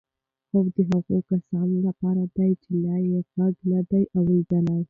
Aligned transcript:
خوب 0.47 0.65
د 0.75 0.77
هغو 0.89 1.17
کسانو 1.31 1.77
لپاره 1.87 2.21
دی 2.35 2.51
چې 2.63 2.71
لا 2.83 2.95
یې 3.09 3.19
غږ 3.37 3.55
نه 3.71 3.81
دی 3.89 4.03
اورېدلی. 4.17 4.79